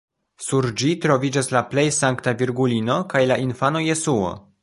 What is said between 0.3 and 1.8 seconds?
Sur ĝi troviĝas la